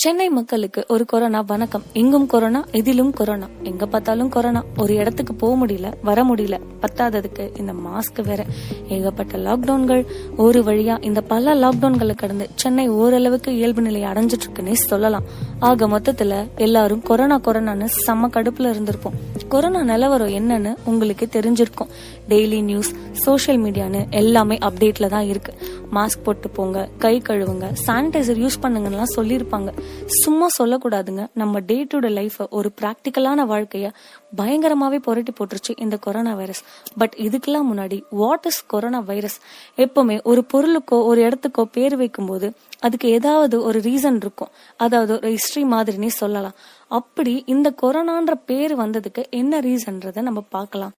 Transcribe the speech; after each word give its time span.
சென்னை 0.00 0.28
மக்களுக்கு 0.28 0.84
ஒரு 0.88 1.04
கொரோனா 1.04 1.40
வணக்கம். 1.40 1.82
எங்கும் 1.92 2.26
கொரோனா 2.26 2.64
இதிலும் 2.72 3.10
கொரோனா. 3.10 3.46
எங்க 3.62 3.86
பார்த்தாலும் 3.86 4.28
கொரோனா. 4.28 4.64
ஒரு 4.76 4.94
இடத்துக்கு 4.94 5.34
போக 5.34 5.66
முடியல 5.66 5.92
வர 6.02 6.24
முடியல. 6.24 6.60
பத்தாததுக்கு 6.82 7.58
இந்த 7.58 7.72
மாஸ்க் 7.72 8.22
வேற. 8.22 8.46
ஏகப்பட்ட 8.88 9.38
லாக்டவுன்கள் 9.38 10.06
ஒரு 10.36 10.62
வழியா 10.62 11.04
இந்த 11.04 11.20
பல 11.20 11.54
லாக்டவுன்களை 11.54 12.14
கடந்து 12.14 12.50
சென்னை 12.54 12.88
ஓரளவுக்கு 12.88 13.54
இயல்பு 13.54 13.82
நிலை 13.82 14.02
அடைஞ்சிட்டு 14.02 14.46
இருக்குன்னே 14.48 14.72
சொல்லலாம். 14.72 15.22
ஆக 15.58 15.88
மொத்தத்துல 15.88 16.48
எல்லாரும் 16.56 17.02
கொரோனா 17.02 17.38
கொரோனான்னு 17.38 17.88
செம்ம 18.06 18.28
கடுப்புல 18.28 18.72
இருந்திருப்போம். 18.72 19.46
கொரோனா 19.48 19.82
நிலவரம் 19.82 20.28
என்னன்னு 20.28 20.76
உங்களுக்கு 20.84 21.28
தெரிஞ்சிருக்கும். 21.32 21.88
டெய்லி 22.28 22.62
நியூஸ் 22.62 22.94
சோஷியல் 23.12 23.62
மீடியான்னு 23.62 24.10
எல்லாமே 24.10 24.58
அப்டேட்ல 24.58 25.08
தான் 25.08 25.24
இருக்கு. 25.24 25.54
மாஸ்க் 25.92 26.22
போட்டு 26.22 26.50
போங்க 26.50 26.88
கை 26.98 27.22
கழுவுங்க 27.28 27.72
சானிடைசர் 27.86 28.40
யூஸ் 28.42 28.58
பண்ணுங்கலாம் 28.62 29.12
சொல்லியிருப்பாங்க. 29.16 29.72
சும்மா 30.06 30.46
சொல்லக்கூடாதுங்க. 30.62 31.26
நம்ம 31.34 31.60
டே 31.60 31.86
டு 31.88 31.98
டே 31.98 32.08
லைஃப் 32.08 32.46
ஒரு 32.50 32.72
பிராக்டிக்கலான 32.80 33.44
வாழ்க்கைய 33.48 33.90
பயங்கரமாவே 34.36 34.96
புரட்டி 34.96 35.32
போட்டுருச்சு 35.32 35.72
இந்த 35.76 35.96
கொரோனா 35.96 36.34
வைரஸ் 36.34 36.62
பட் 36.98 37.14
இதுக்கெல்லாம் 37.18 37.68
முன்னாடி 37.70 37.98
வாட் 38.10 38.46
இஸ் 38.46 38.66
கொரோனா 38.66 39.00
வைரஸ் 39.00 39.38
எப்பவுமே 39.76 40.16
ஒரு 40.22 40.44
பொருளுக்கோ 40.52 40.98
ஒரு 41.10 41.20
இடத்துக்கோ 41.22 41.62
பேர் 41.62 41.96
வைக்கும்போது 41.96 42.48
அதுக்கு 42.80 43.08
ஏதாவது 43.08 43.62
ஒரு 43.62 43.80
ரீசன் 43.80 44.16
இருக்கும். 44.16 44.52
அதாவது 44.76 45.12
ஒரு 45.14 45.28
ஹிஸ்டரி 45.30 45.64
மாதிரினே 45.74 46.10
சொல்லலாம். 46.22 46.56
அப்படி 46.88 47.42
இந்த 47.46 47.68
கொரோனான்ற 47.82 48.34
பேர் 48.46 48.74
வந்ததுக்கு 48.78 49.24
என்ன 49.30 49.60
ரீசன்றத 49.60 50.22
நம்ம 50.22 50.42
பார்க்கலாம். 50.48 50.92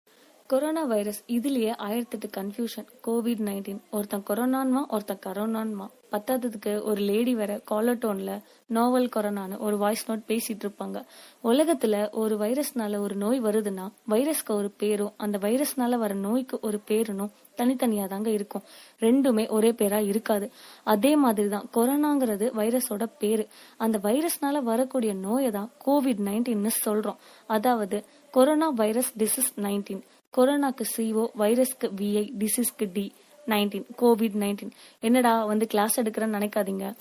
கொரோனா 0.52 0.84
வைரஸ் 0.84 1.24
இதுலயே 1.26 1.74
ஆயிரத்தெட்டு 1.78 2.30
கன்ஃபியூஷன் 2.36 2.86
கோவிட் 3.06 3.40
நைன்டீன் 3.40 3.80
ஒருத்தன் 3.90 4.22
கொரோனான்மா 4.30 4.86
ஒருத்தன் 4.88 5.18
கரோனான்மா. 5.26 5.86
பத்தாததுக்கு 6.10 6.82
ஒரு 6.82 7.00
லேடி 7.00 7.34
வேற 7.34 7.60
காலர் 7.64 7.96
டோன்ல 7.96 8.42
நோவல் 8.66 9.08
கொரோனான்னு 9.16 9.58
ஒரு 9.58 9.76
வாய்ஸ் 9.78 10.10
நோட் 10.10 10.22
பேசிட்டு 10.28 10.62
இருப்பாங்க. 10.62 11.04
உலகத்துல 11.44 12.10
ஒரு 12.10 12.36
வைரஸ்னால 12.36 12.98
ஒரு 12.98 13.14
நோய் 13.14 13.42
வருதுன்னா 13.42 13.92
வைரஸ்க்கு 14.08 14.48
ஒரு 14.48 14.70
பேரும் 14.70 15.12
அந்த 15.16 15.38
வைரஸ்னால 15.38 15.96
வர 15.96 16.14
நோய்க்கு 16.14 16.58
ஒரு 16.62 16.80
பேருனும் 16.86 17.30
தனித்தனியா 17.56 18.06
தாங்க 18.06 18.30
இருக்கும். 18.30 18.62
ரெண்டுமே 19.00 19.48
ஒரே 19.48 19.70
பேரா 19.70 20.06
இருக்காது. 20.06 20.52
அதே 20.84 21.16
மாதிரிதான் 21.16 21.68
கொரோனாங்கிறது 21.74 22.52
வைரஸோட 22.52 23.06
பேரு. 23.18 23.46
அந்த 23.76 23.98
வைரஸ்னால 24.02 24.62
வரக்கூடிய 24.62 25.14
நோயை 25.14 25.50
தான் 25.50 25.70
கோவிட் 25.86 26.20
நைன்டீன்னு 26.20 26.70
சொல்றோம். 26.84 27.16
அதாவது 27.46 28.04
கொரோனா 28.30 28.68
வைரஸ் 28.68 29.12
டிசீஸ் 29.18 29.60
நைன்டீன் 29.60 30.02
கொரோனாக்கு 30.36 30.84
சிஓ 30.96 31.26
வைரஸ்க்கு 31.38 31.88
விஐ 31.96 32.24
டிசீஸ்க்கு 32.38 32.88
டி 32.92 33.12
நைன்டீன் 33.46 33.86
கோவிட் 34.00 34.36
நைன்டீன் 34.42 34.70
என்னடா 35.00 35.44
வந்து 35.44 35.66
கிளாஸ் 35.66 36.00
எடுக்கிறேன்னு 36.00 36.38
நினைக்காதீங்க. 36.38 36.94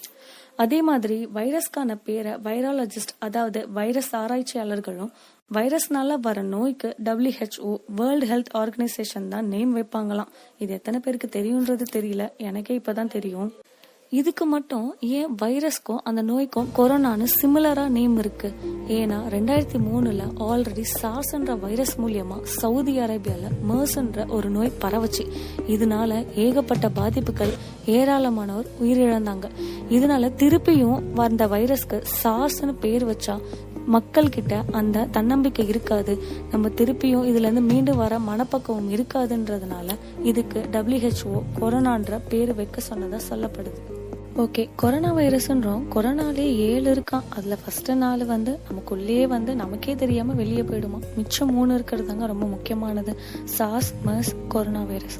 அதே 0.55 0.81
மாதிரி 0.81 1.25
வைரஸ்க்கான 1.25 1.95
பேரை 2.03 2.31
வைராலஜிஸ்ட் 2.31 3.13
அதாவது 3.19 3.71
வைரஸ் 3.71 4.15
ஆராய்ச்சியாளர்களும் 4.15 5.11
வைரஸ்னால 5.53 6.19
வர 6.21 6.41
நோய்க்கு 6.41 6.95
டபிள்யூஹெச்ஓ 7.03 7.77
வேர்ல்டு 7.95 8.27
ஹெல்த் 8.27 8.53
ஆர்கனைசேஷன் 8.53 9.27
தான் 9.27 9.47
நேம் 9.47 9.75
வைப்பாங்களாம். 9.77 10.31
இது 10.57 10.73
எத்தனை 10.73 10.99
பேருக்கு 10.99 11.29
தெரியுன்றது 11.39 11.85
தெரியல. 11.91 12.37
எனக்கே 12.37 12.77
இப்பதான் 12.77 13.13
தெரியும். 13.17 13.51
இதுக்கு 14.13 14.45
மட்டும் 14.45 14.95
ஏன் 14.99 15.35
வைரஸ்க்கும் 15.41 16.01
அந்த 16.03 16.21
நோய்க்கும் 16.21 16.67
கொரோனான்னு 16.77 17.25
சிமிலரா 17.41 17.87
நேம் 17.87 18.17
இருக்கு. 18.17 18.53
ஏன்னா 18.87 19.17
ரெண்டாயிரத்தி 19.29 19.77
மூணுல 19.77 20.21
ஆல்ரெடி 20.39 20.83
சார்ஸ்ன்ற 21.01 21.59
வைரஸ் 21.59 21.99
மூலியமா 21.99 22.41
சவுதி 22.41 22.99
அரேபியால 22.99 23.51
மர்ஸ்ன்ற 23.69 24.27
ஒரு 24.27 24.49
நோய் 24.49 24.71
பரவச்சு. 24.81 25.31
இதனால 25.67 26.25
ஏகப்பட்ட 26.35 26.89
பாதிப்புகள் 26.89 27.53
ஏராளமானவர் 27.85 28.67
உயிரிழந்தாங்க. 28.81 29.49
இதனால 29.89 30.31
திருப்பியும் 30.35 31.03
வந்த 31.15 31.47
வைரஸ்க்கு 31.47 32.03
சார்ஸ்னு 32.23 32.73
பேர் 32.79 33.05
வச்சா 33.05 33.39
மக்கள் 33.85 34.29
கிட்ட 34.29 34.63
அந்த 34.71 35.07
தன்னம்பிக்கை 35.11 35.67
இருக்காது. 35.67 36.21
நம்ம 36.51 36.69
திருப்பியும் 36.69 37.25
இதுல 37.31 37.45
இருந்து 37.45 37.61
மீண்டு 37.61 37.95
வர 37.95 38.19
மனப்பக்குவம் 38.19 38.91
இருக்காதுன்றதுனால 38.91 39.97
இதுக்கு 40.23 40.65
டபிள்யூஹெச்ஓ 40.71 41.41
கொரோனான்ற 41.61 42.19
பேர் 42.29 42.55
வைக்க 42.55 42.81
சொன்னதா 42.89 43.19
சொல்லப்படுது. 43.29 43.99
Okay 44.37 44.69
corona 44.75 45.13
வைரஸ்ன்றோம். 45.13 45.81
கொரோனாலே 45.95 46.55
ஏழு 46.55 46.93
இருக்கான் 46.93 47.23
அதுல 47.29 47.55
ஃபர்ஸ்ட் 47.55 47.91
நாள் 47.91 48.25
வந்து 48.25 48.59
நமக்குள்ளேயே 48.69 49.27
வந்து 49.27 49.55
நமக்கே 49.55 49.95
தெரியாம 49.95 50.33
வெளியே 50.33 50.61
போயிடுமா. 50.61 50.99
மிச்சம் 51.15 51.53
மூணு 51.53 51.77
இருக்கிறதாங்க 51.77 52.25
ரொம்ப 52.25 52.45
முக்கியமானது. 52.45 53.17
SARS 53.43 53.93
MERS 54.05 54.35
corona 54.47 54.83
virus. 54.83 55.17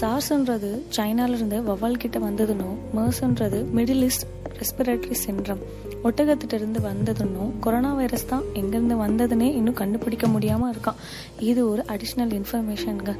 சார்ஸ்ன்றது 0.00 0.80
சைனால 0.96 1.28
இருந்து 1.28 1.60
வவால் 1.60 2.00
கிட்ட 2.02 2.18
வந்ததுன்னும் 2.18 2.76
மர்ஸ்ன்றது 2.96 3.64
மிடில் 3.76 4.02
ஈஸ்ட் 4.02 4.26
ரெஸ்பிரேட்டரி 4.58 5.14
சென்ட்ரம் 5.26 5.62
ஒட்டகத்திட்ட 6.04 6.52
இருந்து 6.52 6.80
வந்ததுன்னும் 6.80 7.50
கொரோனா 7.60 7.94
வைரஸ் 7.94 8.26
தான் 8.26 8.42
எங்கிருந்து 8.52 8.96
வந்ததுன்னே 8.96 9.50
இன்னும் 9.52 9.74
கண்டுபிடிக்க 9.74 10.26
முடியாம 10.26 10.70
இருக்கான். 10.74 11.00
இது 11.38 11.68
ஒரு 11.68 11.84
அடிஷ்னல் 11.88 12.42
இன்ஃபர்மேஷனுங்க 12.42 13.16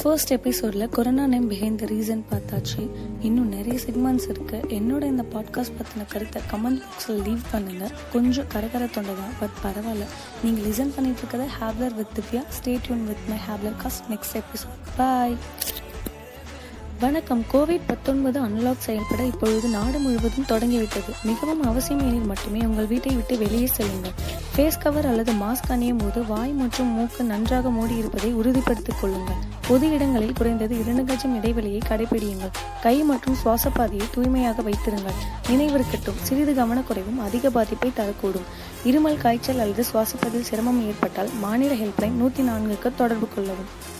ஃபர்ஸ்ட் 0.00 0.32
எபிசோட்ல 0.34 0.88
corona 0.88 1.26
name 1.26 1.50
behind 1.50 1.74
the 1.74 1.84
reason 1.84 2.22
பார்த்தாச்சு. 2.30 2.90
இன்னும் 3.20 3.48
நிறைய 3.48 3.78
செக்மெண்ட்ஸ் 3.86 4.28
இருக்கு. 4.28 4.56
என்னோட 4.68 5.02
இந்த 5.02 5.24
பாட்காஸ்ட் 5.32 5.76
பத்தின 5.78 6.06
கருத்தை 6.08 6.42
கமெண்ட் 6.52 6.82
பாக்ஸில் 6.82 7.22
லீவ் 7.26 7.40
பண்ணுங்க. 7.50 7.90
கொஞ்சம் 8.12 8.44
கரகர 8.44 8.90
தொண்டை 8.90 9.14
தான் 9.14 9.34
பட் 9.40 9.56
பரவாயில்ல. 9.64 10.04
நீங்க 10.42 10.60
லிசன் 10.68 10.94
பண்ணிட்டு 10.94 11.20
இருக்கிறத 11.20 11.46
ஹேப்லர் 11.60 11.94
வித் 11.94 12.18
திவ்யா 12.18 12.42
ஸ்டேட் 12.48 12.88
யூன் 12.88 13.06
வித் 13.06 13.24
மை 13.28 13.38
ஹேப்லர் 13.48 13.76
காஸ்ட் 13.82 14.10
நெக்ஸ்ட் 14.10 14.42
எபிசோட் 14.42 14.80
பாய் 14.96 15.36
வணக்கம். 17.02 17.44
கோவிட் 17.52 17.80
பத்தொன்பது 17.86 18.40
அன்லாக் 18.40 18.84
செயல்பட 18.86 19.24
இப்பொழுது 19.24 19.68
நாடு 19.68 19.98
முழுவதும் 19.98 20.44
தொடங்கிவிட்டது. 20.44 21.12
மிகவும் 21.22 21.62
அவசியம் 21.62 22.00
எனில் 22.00 22.28
மட்டுமே 22.30 22.60
உங்கள் 22.66 22.86
வீட்டை 22.86 23.14
விட்டு 23.14 23.38
வெளியே 23.38 23.66
செல்லுங்கள். 23.66 24.12
ஃபேஸ் 24.56 24.78
கவர் 24.78 25.06
அல்லது 25.06 25.32
மாஸ்க் 25.32 25.70
அணியும் 25.70 25.96
போது 25.96 26.26
வாய் 26.26 26.52
மற்றும் 26.52 26.86
மூக்கு 26.86 27.24
நன்றாக 27.24 27.70
மூடி 27.70 27.96
இருப்பதை 27.96 28.32
உறுதிப்படுத்திக் 28.32 29.00
கொள்ளுங்கள். 29.00 29.40
பொது 29.68 29.90
இடங்களில் 29.90 30.32
குறைந்தது 30.32 30.78
இரண்டு 30.78 31.12
கஜம் 31.12 31.36
இடைவெளியை 31.36 31.80
கடைபிடியுங்கள் 31.88 32.54
கை 32.82 33.02
மற்றும் 33.02 33.34
சுவாச 33.34 33.70
பாதையை 33.70 34.06
தூய்மையாக 34.10 34.62
வைத்திருங்கள். 34.62 35.18
நினைவிருக்கட்டும் 35.48 36.22
சிறிது 36.22 36.52
கவனக்குறைவும் 36.52 37.22
அதிக 37.24 37.50
பாதிப்பை 37.50 37.92
தரக்கூடும். 37.96 38.48
இருமல் 38.84 39.16
காய்ச்சல் 39.16 39.58
அல்லது 39.58 39.84
சுவாசிப்பதில் 39.92 40.48
சிரமம் 40.50 40.86
ஏற்பட்டால் 40.86 41.30
மாநில 41.40 41.74
ஹெல்ப்லைன் 41.74 42.20
நூற்றி 42.22 42.42
நான்குக்கு 42.42 42.92
தொடர்பு 42.96 43.28
கொள்ளவும். 43.34 43.91